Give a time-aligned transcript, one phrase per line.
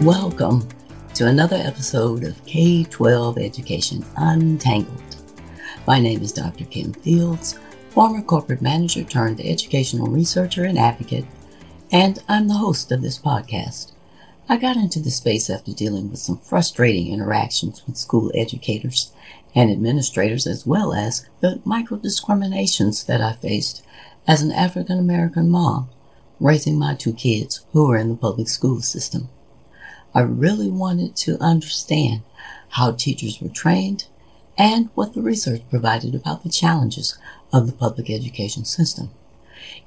[0.00, 0.68] Welcome
[1.14, 5.16] to another episode of K 12 Education Untangled.
[5.86, 6.64] My name is Dr.
[6.64, 11.24] Kim Fields, former corporate manager turned educational researcher and advocate,
[11.92, 13.92] and I'm the host of this podcast.
[14.48, 19.12] I got into the space after dealing with some frustrating interactions with school educators
[19.54, 23.86] and administrators, as well as the micro discriminations that I faced
[24.26, 25.88] as an African American mom
[26.40, 29.28] raising my two kids who were in the public school system.
[30.14, 32.22] I really wanted to understand
[32.70, 34.06] how teachers were trained
[34.56, 37.18] and what the research provided about the challenges
[37.52, 39.10] of the public education system.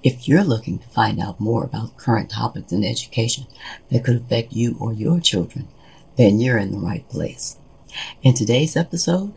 [0.03, 3.47] If you're looking to find out more about current topics in education
[3.89, 5.69] that could affect you or your children,
[6.17, 7.57] then you're in the right place.
[8.21, 9.33] In today's episode,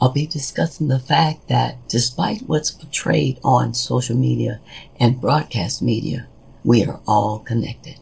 [0.00, 4.60] I'll be discussing the fact that despite what's portrayed on social media
[4.98, 6.26] and broadcast media,
[6.64, 7.98] we are all connected.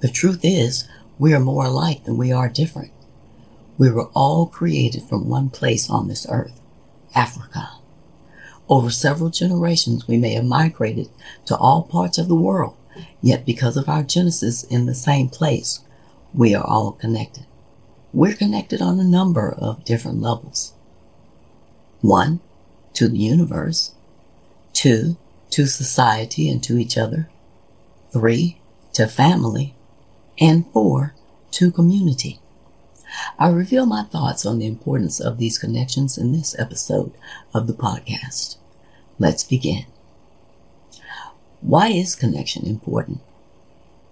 [0.00, 0.86] The truth is,
[1.20, 2.90] we are more alike than we are different.
[3.76, 6.58] We were all created from one place on this earth,
[7.14, 7.68] Africa.
[8.70, 11.10] Over several generations, we may have migrated
[11.44, 12.74] to all parts of the world,
[13.20, 15.80] yet because of our genesis in the same place,
[16.32, 17.44] we are all connected.
[18.14, 20.72] We're connected on a number of different levels.
[22.00, 22.40] One,
[22.94, 23.94] to the universe.
[24.72, 25.18] Two,
[25.50, 27.28] to society and to each other.
[28.10, 28.62] Three,
[28.94, 29.74] to family
[30.40, 31.14] and four,
[31.52, 32.40] to community.
[33.38, 37.12] I reveal my thoughts on the importance of these connections in this episode
[37.52, 38.56] of the podcast.
[39.18, 39.86] Let's begin.
[41.60, 43.20] Why is connection important?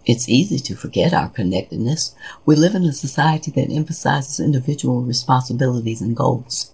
[0.04, 2.14] It's easy to forget our connectedness.
[2.44, 6.72] We live in a society that emphasizes individual responsibilities and goals.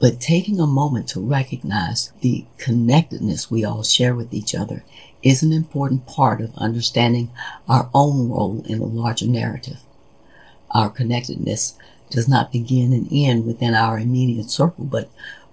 [0.00, 4.82] But taking a moment to recognize the connectedness we all share with each other
[5.22, 7.30] is an important part of understanding
[7.68, 9.80] our own role in the larger narrative.
[10.70, 11.74] Our connectedness
[12.08, 15.10] does not begin and end within our immediate circle, but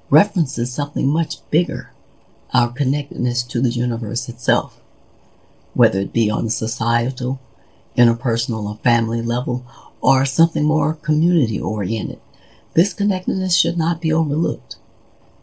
[0.10, 1.92] references something much bigger,
[2.54, 4.80] our connectedness to the universe itself.
[5.74, 7.42] Whether it be on a societal,
[7.98, 9.66] interpersonal, or family level,
[10.00, 12.22] or something more community oriented,
[12.78, 14.76] this connectedness should not be overlooked.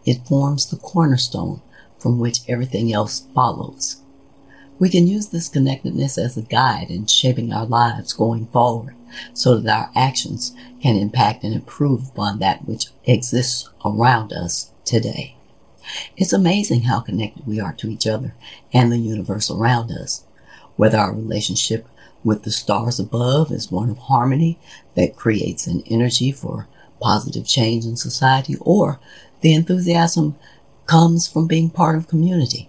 [0.06, 1.62] It forms the cornerstone
[1.99, 4.03] from which everything else follows.
[4.78, 8.94] We can use this connectedness as a guide in shaping our lives going forward
[9.33, 15.34] so that our actions can impact and improve upon that which exists around us today.
[16.17, 18.37] It's amazing how connected we are to each other
[18.73, 20.25] and the universe around us.
[20.77, 21.89] Whether our relationship
[22.23, 24.56] with the stars above is one of harmony
[24.94, 26.69] that creates an energy for
[27.00, 28.99] positive change in society or
[29.41, 30.37] the enthusiasm
[30.87, 32.69] comes from being part of community.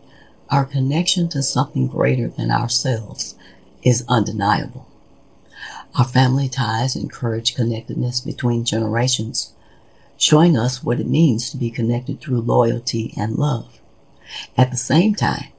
[0.50, 3.36] Our connection to something greater than ourselves
[3.84, 4.88] is undeniable.
[5.98, 9.54] Our family ties encourage connectedness between generations,
[10.18, 13.80] showing us what it means to be connected through loyalty and love.
[14.58, 15.50] At the same time,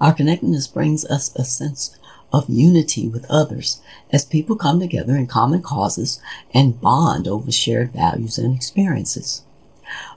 [0.00, 1.96] our connectedness brings us a sense
[2.32, 3.80] of unity with others
[4.10, 6.20] as people come together in common causes
[6.52, 9.42] and bond over shared values and experiences.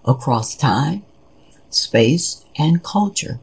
[0.06, 1.04] Across time,
[1.70, 3.40] space, and culture,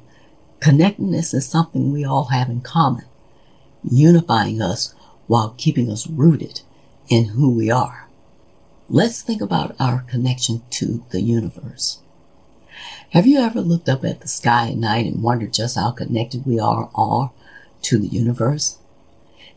[0.60, 3.04] connectedness is something we all have in common,
[3.82, 4.94] unifying us
[5.26, 6.60] while keeping us rooted
[7.08, 8.08] in who we are.
[8.90, 12.00] Let's think about our connection to the universe.
[13.10, 16.46] Have you ever looked up at the sky at night and wondered just how connected
[16.46, 17.34] we are all
[17.82, 18.78] to the universe?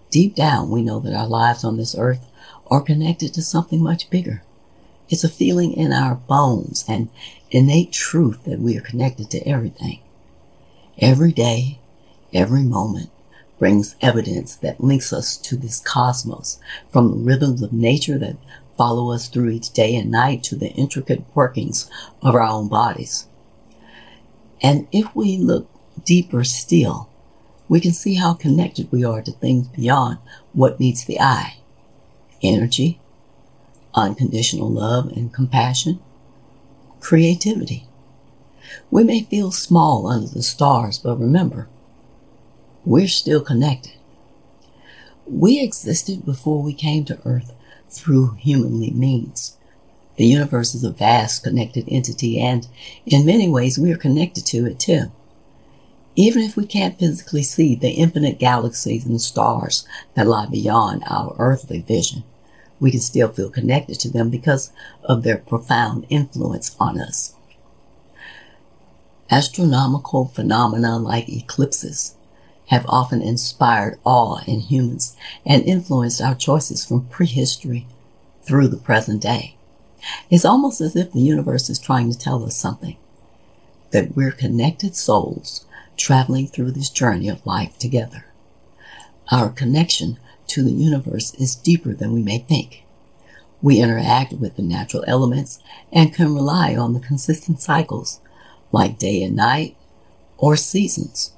[0.10, 2.28] Deep down, we know that our lives on this earth
[2.68, 4.44] are connected to something much bigger.
[5.10, 7.10] It's a feeling in our bones and
[7.50, 10.00] innate truth that we are connected to everything.
[10.98, 11.80] Every day,
[12.34, 13.10] every moment
[13.60, 16.60] brings evidence that links us to this cosmos
[16.90, 18.38] from the rhythms of nature that
[18.78, 21.88] follow us through each day and night to the intricate workings
[22.24, 23.28] of our own bodies.
[24.64, 25.70] And if we look
[26.04, 27.11] deeper still,
[27.72, 30.18] we can see how connected we are to things beyond
[30.52, 31.56] what meets the eye.
[32.44, 33.00] Energy,
[33.96, 35.98] unconditional love and compassion,
[37.00, 37.88] creativity,
[38.90, 41.70] We may feel small under the stars, but remember,
[42.84, 43.94] we're still connected.
[45.26, 47.54] We existed before we came to Earth
[47.90, 49.58] through humanly means.
[50.18, 52.68] The universe is a vast connected entity, and
[53.06, 55.14] in many ways, we are connected to it too.
[56.22, 61.36] Even if we can't physically see the infinite galaxies and stars that lie beyond our
[61.40, 62.24] earthly vision,
[62.80, 64.72] we can still feel connected to them because
[65.04, 67.34] of their profound influence on us.
[69.32, 72.14] Astronomical phenomena like eclipses
[72.68, 77.88] have often inspired awe in humans and influenced our choices from prehistory
[78.44, 79.56] through the present day.
[80.30, 82.98] It's almost as if the universe is trying to tell us something
[83.90, 85.66] that we're connected souls
[85.98, 88.26] traveling through this journey of life together.
[89.32, 92.84] Our connection to the universe is deeper than we may think.
[93.62, 95.60] We interact with the natural elements
[95.92, 98.20] and can rely on the consistent cycles
[98.72, 99.78] like day and night
[100.38, 101.34] or seasons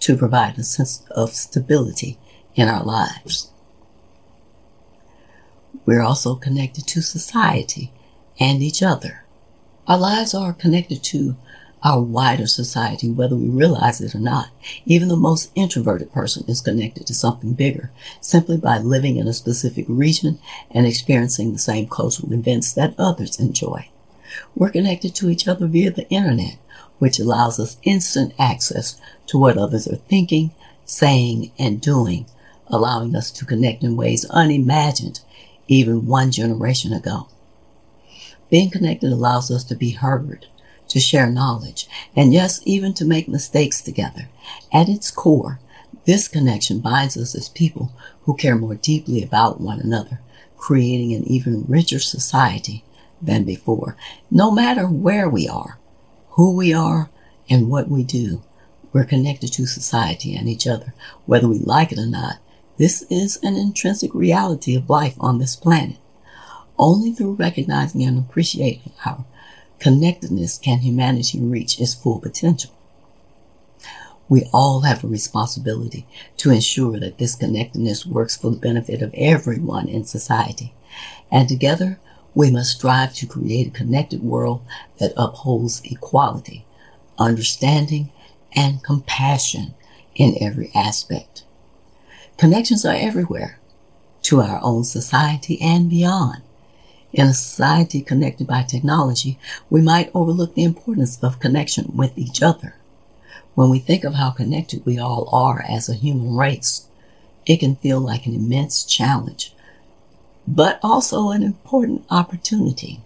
[0.00, 2.18] to provide a sense of stability
[2.54, 3.50] in our lives.
[5.86, 7.92] We're also connected to society
[8.38, 9.24] and each other.
[9.86, 11.36] Our lives are connected to
[11.84, 14.48] our wider society, whether we realize it or not.
[14.86, 17.90] Even the most introverted person is connected to something bigger
[18.22, 20.38] simply by living in a specific region
[20.70, 23.86] and experiencing the same cultural events that others enjoy.
[24.54, 26.56] We're connected to each other via the internet,
[26.98, 30.52] which allows us instant access to what others are thinking,
[30.86, 32.26] saying, and doing,
[32.68, 35.20] allowing us to connect in ways unimagined
[35.68, 37.28] even one generation ago.
[38.50, 40.46] Being connected allows us to be heard,
[40.88, 44.28] to share knowledge, and yes, even to make mistakes together.
[44.72, 45.58] At its core,
[46.04, 47.92] this connection binds us as people
[48.22, 50.20] who care more deeply about one another,
[50.56, 52.84] creating an even richer society
[53.20, 53.96] than before.
[54.30, 55.78] No matter where we are,
[56.30, 57.10] who we are,
[57.48, 58.42] and what we do,
[58.92, 60.94] we're connected to society and each other,
[61.26, 62.36] whether we like it or not.
[62.76, 65.96] This is an intrinsic reality of life on this planet.
[66.78, 69.24] Only through recognizing and appreciating our
[69.84, 72.70] connectedness can humanity reach its full potential.
[74.30, 76.06] We all have a responsibility
[76.38, 80.72] to ensure that this connectedness works for the benefit of everyone in society.
[81.30, 81.98] And together,
[82.34, 84.62] we must strive to create a connected world
[85.00, 86.64] that upholds equality,
[87.18, 88.10] understanding,
[88.56, 89.74] and compassion
[90.14, 91.44] in every aspect.
[92.38, 93.58] Connections are everywhere
[94.22, 96.40] to our own society and beyond.
[97.14, 99.38] In a society connected by technology,
[99.70, 102.74] we might overlook the importance of connection with each other.
[103.54, 106.88] When we think of how connected we all are as a human race,
[107.46, 109.54] it can feel like an immense challenge,
[110.48, 113.00] but also an important opportunity.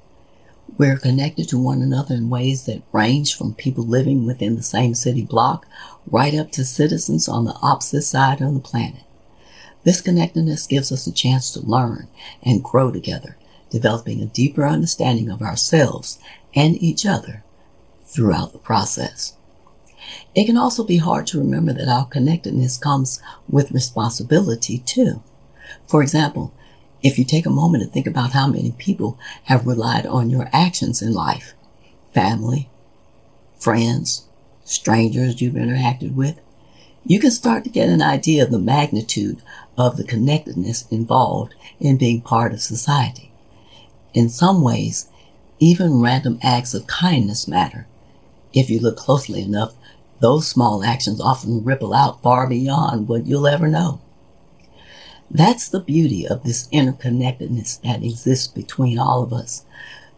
[0.79, 4.95] We're connected to one another in ways that range from people living within the same
[4.95, 5.67] city block
[6.11, 9.03] right up to citizens on the opposite side of the planet.
[9.85, 12.09] This connectedness gives us a chance to learn
[12.43, 13.37] and grow together
[13.71, 16.19] developing a deeper understanding of ourselves
[16.55, 17.45] and each other
[18.05, 19.35] throughout the process.
[20.35, 25.23] It can also be hard to remember that our connectedness comes with responsibility too.
[25.87, 26.55] For example,
[27.03, 30.49] if you take a moment to think about how many people have relied on your
[30.53, 31.55] actions in life,
[32.13, 32.69] family,
[33.59, 34.25] friends,
[34.65, 36.41] strangers you've interacted with,
[37.05, 39.41] you can start to get an idea of the magnitude
[39.77, 43.28] of the connectedness involved in being part of society.
[44.19, 45.07] In some ways,
[45.61, 47.87] even random acts of kindness matter.
[48.53, 49.77] If you look closely enough,
[50.19, 54.01] those small actions often ripple out far beyond what you'll ever know.
[55.31, 59.65] That's the beauty of this interconnectedness that exists between all of us.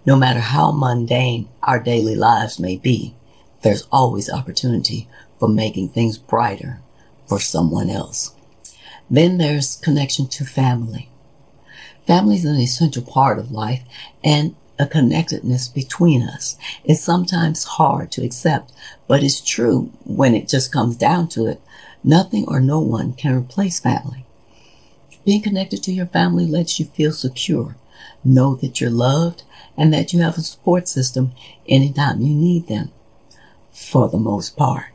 [0.07, 3.15] No matter how mundane our daily lives may be,
[3.61, 6.81] there's always opportunity for making things brighter
[7.27, 8.35] for someone else.
[9.11, 11.10] Then there's connection to family.
[12.11, 13.85] Family is an essential part of life
[14.25, 16.57] and a connectedness between us.
[16.83, 18.73] It's sometimes hard to accept,
[19.07, 21.61] but it's true when it just comes down to it.
[22.03, 24.25] Nothing or no one can replace family.
[25.25, 27.77] Being connected to your family lets you feel secure.
[28.25, 29.45] Know that you're loved
[29.77, 31.31] and that you have a support system
[31.69, 32.91] anytime you need them,
[33.71, 34.87] for the most part.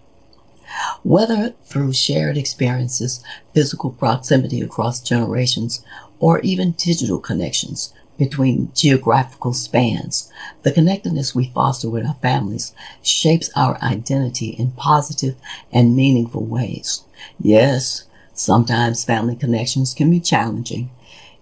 [1.03, 5.86] Whether through shared experiences, physical proximity across generations,
[6.19, 10.31] or even digital connections between geographical spans.
[10.63, 15.36] The connectedness we foster with our families shapes our identity in positive
[15.72, 17.03] and meaningful ways.
[17.39, 20.89] Yes, sometimes family connections can be challenging,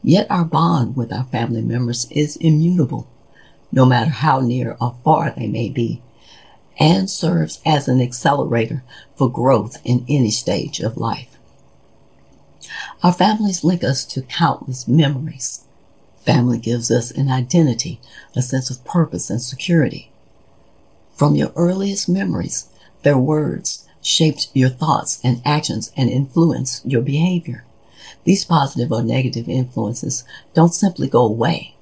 [0.01, 3.08] yet our bond with our family members is immutable,
[3.72, 6.01] no matter how near or far they may be.
[6.80, 8.84] and serves as an accelerator
[9.15, 11.33] for growth in any stage of life.
[13.01, 15.65] Our families link us to countless memories.
[16.25, 18.00] Family gives us an identity,
[18.36, 20.12] a sense of purpose and security.
[21.15, 22.70] From your earliest memories,
[23.03, 27.65] their words shaped your thoughts and actions and influenced your behavior.
[28.24, 31.75] These positive or negative influences don't simply go away.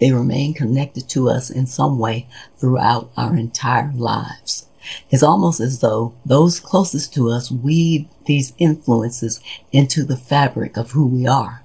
[0.00, 2.26] They remain connected to us in some way
[2.58, 4.66] throughout our entire lives.
[5.10, 9.40] It's almost as though those closest to us weave these influences
[9.72, 11.62] into the fabric of who we are.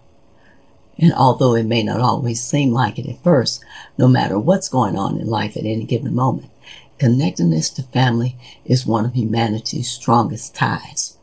[0.97, 3.63] And although it may not always seem like it at first,
[3.97, 6.51] no matter what's going on in life at any given moment,
[6.97, 8.35] connectedness to family
[8.65, 11.17] is one of humanity's strongest ties.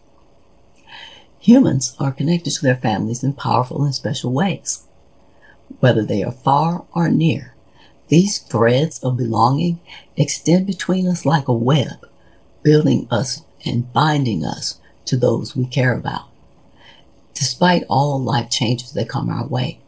[1.41, 4.87] Humans are connected to their families in powerful and special ways
[5.81, 7.56] whether they are far or near.
[8.09, 9.81] These threads of belonging
[10.17, 12.07] extend between us like a web,
[12.63, 16.29] building us and binding us to those we care about.
[17.35, 19.81] Despite all life changes that come our way,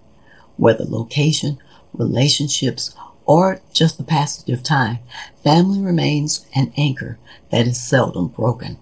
[0.56, 1.58] whether location,
[1.92, 2.94] relationships,
[3.24, 4.98] or just the passage of time,
[5.44, 7.18] family remains an anchor
[7.50, 8.78] that is seldom broken.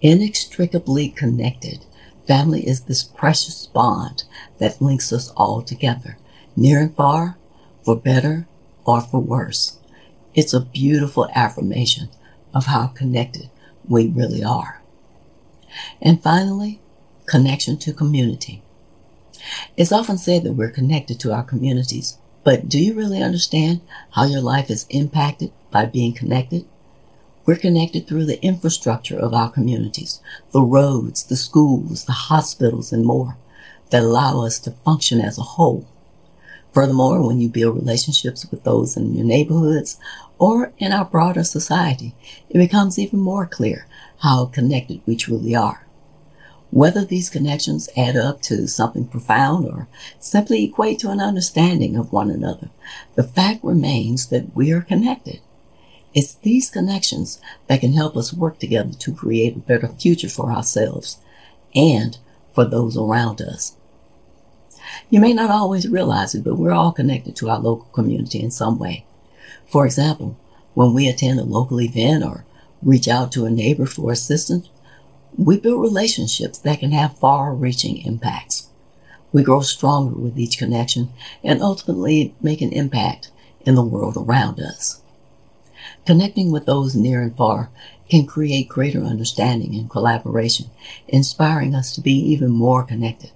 [0.00, 1.84] Inextricably connected,
[2.26, 4.24] Family is this precious bond
[4.58, 6.18] that links us all together,
[6.56, 7.38] near and far,
[7.86, 8.48] for better
[8.84, 9.78] or for worse.
[10.34, 12.10] It's a beautiful affirmation
[12.52, 13.48] of how connected
[13.88, 14.82] we really are.
[16.02, 16.80] And finally,
[17.26, 18.62] connection to community.
[19.76, 24.24] It's often said that we're connected to our communities, but do you really understand how
[24.24, 26.64] your life is impacted by being connected?
[27.44, 33.04] We're connected through the infrastructure of our communities, the roads, the schools, the hospitals, and
[33.04, 33.36] more
[33.90, 35.86] that allow us to function as a whole.
[36.76, 39.98] Furthermore, when you build relationships with those in your neighborhoods
[40.38, 42.14] or in our broader society,
[42.50, 43.86] it becomes even more clear
[44.18, 45.86] how connected we truly are.
[46.70, 52.12] Whether these connections add up to something profound or simply equate to an understanding of
[52.12, 52.68] one another,
[53.14, 55.40] the fact remains that we are connected.
[56.12, 60.52] It's these connections that can help us work together to create a better future for
[60.52, 61.16] ourselves
[61.74, 62.18] and
[62.52, 63.75] for those around us.
[65.10, 68.50] You may not always realize it, but we're all connected to our local community in
[68.50, 69.04] some way.
[69.66, 70.36] For example,
[70.74, 72.44] when we attend a local event or
[72.82, 74.68] reach out to a neighbor for assistance,
[75.36, 78.68] we build relationships that can have far reaching impacts.
[79.32, 81.10] We grow stronger with each connection
[81.42, 85.02] and ultimately make an impact in the world around us.
[86.06, 87.70] Connecting with those near and far
[88.08, 90.70] can create greater understanding and collaboration,
[91.08, 93.30] inspiring us to be even more connected,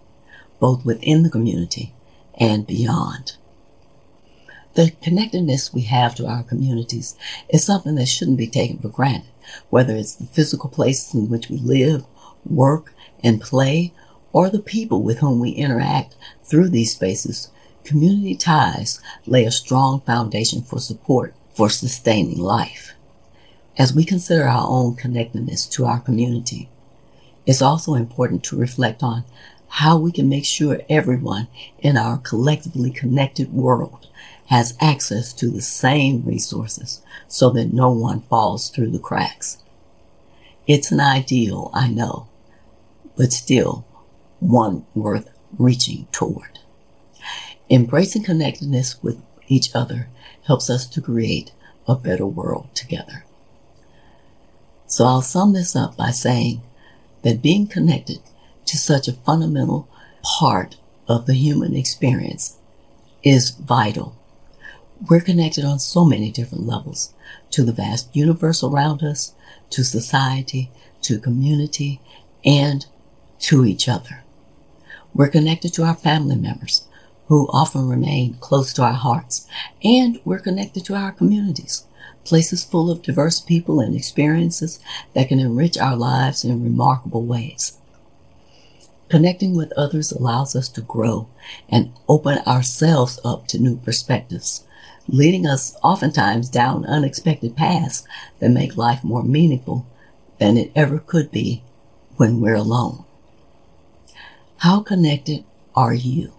[0.60, 1.92] both within the community
[2.34, 3.36] and beyond.
[4.74, 7.16] The connectedness we have to our communities
[7.48, 9.30] is something that shouldn't be taken for granted,
[9.68, 12.04] whether it's the physical places in which we live,
[12.44, 13.92] work, and play,
[14.32, 16.14] or the people with whom we interact
[16.44, 17.50] through these spaces.
[17.82, 22.94] Community ties lay a strong foundation for support for sustaining life.
[23.76, 26.68] As we consider our own connectedness to our community,
[27.44, 29.24] it's also important to reflect on
[29.70, 31.46] how we can make sure everyone
[31.78, 34.08] in our collectively connected world
[34.46, 39.58] has access to the same resources so that no one falls through the cracks.
[40.66, 42.28] It's an ideal, I know,
[43.16, 43.86] but still
[44.40, 46.58] one worth reaching toward.
[47.70, 50.08] Embracing connectedness with each other
[50.46, 51.52] helps us to create
[51.86, 53.24] a better world together.
[54.86, 56.62] So I'll sum this up by saying
[57.22, 58.18] that being connected
[58.70, 59.88] to such a fundamental
[60.22, 60.76] part
[61.08, 62.56] of the human experience
[63.24, 64.16] is vital.
[65.08, 67.12] We're connected on so many different levels
[67.50, 69.34] to the vast universe around us,
[69.70, 70.70] to society,
[71.02, 72.00] to community,
[72.44, 72.86] and
[73.40, 74.22] to each other.
[75.12, 76.86] We're connected to our family members,
[77.26, 79.48] who often remain close to our hearts.
[79.82, 81.86] And we're connected to our communities,
[82.22, 84.78] places full of diverse people and experiences
[85.14, 87.79] that can enrich our lives in remarkable ways.
[89.10, 91.28] Connecting with others allows us to grow
[91.68, 94.64] and open ourselves up to new perspectives,
[95.08, 98.04] leading us oftentimes down unexpected paths
[98.38, 99.84] that make life more meaningful
[100.38, 101.62] than it ever could be
[102.16, 103.04] when we're alone.
[104.58, 106.32] How connected are you?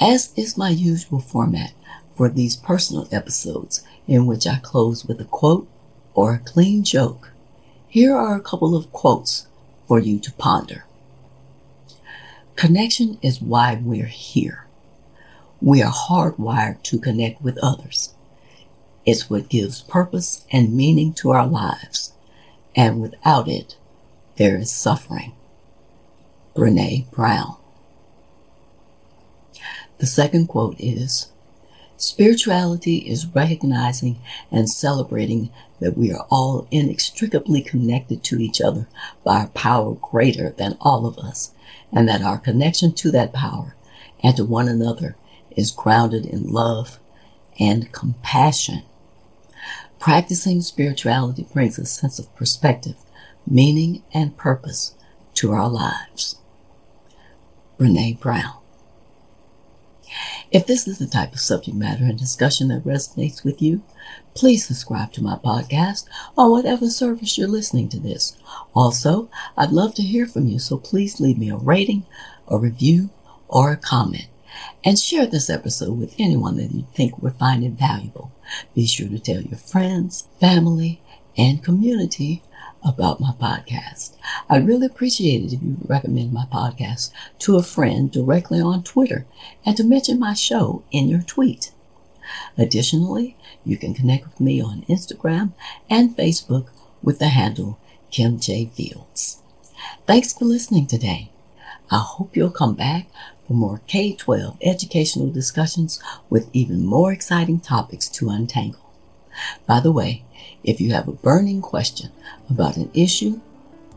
[0.00, 1.72] as is my usual format
[2.16, 5.68] for these personal episodes in which I close with a quote
[6.14, 7.32] or a clean joke.
[7.86, 9.46] Here are a couple of quotes
[9.90, 10.84] for you to ponder.
[12.54, 14.68] Connection is why we're here.
[15.60, 18.14] We are hardwired to connect with others.
[19.04, 22.12] It's what gives purpose and meaning to our lives.
[22.76, 23.78] And without it,
[24.36, 25.32] there is suffering.
[26.54, 27.56] Brene Brown.
[29.98, 31.29] The second quote is,
[32.00, 34.18] Spirituality is recognizing
[34.50, 38.88] and celebrating that we are all inextricably connected to each other
[39.22, 41.52] by a power greater than all of us,
[41.92, 43.76] and that our connection to that power
[44.22, 45.14] and to one another
[45.54, 46.98] is grounded in love
[47.58, 48.82] and compassion.
[49.98, 52.96] Practicing spirituality brings a sense of perspective,
[53.46, 54.94] meaning, and purpose
[55.34, 56.36] to our lives.
[57.78, 58.59] Brene Brown.
[60.50, 63.82] If this is the type of subject matter and discussion that resonates with you,
[64.34, 68.36] please subscribe to my podcast on whatever service you're listening to this.
[68.74, 72.06] Also, I'd love to hear from you, so please leave me a rating,
[72.48, 73.10] a review,
[73.48, 74.28] or a comment.
[74.84, 78.32] And share this episode with anyone that you think would find it valuable.
[78.74, 81.00] Be sure to tell your friends, family,
[81.36, 82.42] and community
[82.84, 84.16] about my podcast.
[84.48, 87.10] I'd really appreciate it if you recommend my podcast
[87.40, 89.26] to a friend directly on Twitter
[89.64, 91.72] and to mention my show in your tweet.
[92.56, 95.52] Additionally, you can connect with me on Instagram
[95.88, 96.68] and Facebook
[97.02, 97.78] with the handle
[98.10, 98.66] Kim J.
[98.66, 99.42] Fields.
[100.06, 101.30] Thanks for listening today.
[101.90, 103.08] I hope you'll come back
[103.46, 108.90] for more K 12 educational discussions with even more exciting topics to untangle.
[109.66, 110.24] By the way,
[110.64, 112.10] if you have a burning question
[112.48, 113.40] about an issue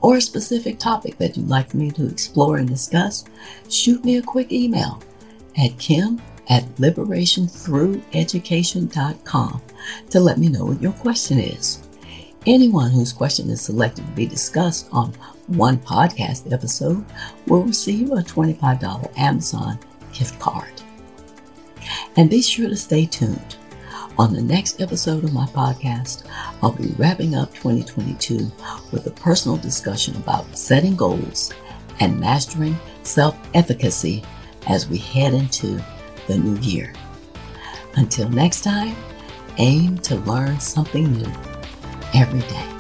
[0.02, 3.24] or a specific topic that you'd like me to explore and discuss,
[3.70, 5.02] shoot me a quick email
[5.58, 9.62] at kim at liberationthrougheducation.com
[10.10, 11.88] to let me know what your question is.
[12.46, 15.14] Anyone whose question is selected to be discussed on
[15.48, 17.06] one podcast episode
[17.48, 19.80] will receive a $25 Amazon
[20.12, 20.70] gift card.
[22.18, 23.56] And be sure to stay tuned
[24.18, 26.24] on the next episode of my podcast,
[26.62, 28.52] I'll be wrapping up 2022
[28.92, 31.52] with a personal discussion about setting goals
[32.00, 34.24] and mastering self efficacy
[34.68, 35.84] as we head into
[36.28, 36.94] the new year.
[37.96, 38.96] Until next time,
[39.58, 41.32] aim to learn something new
[42.14, 42.73] every day.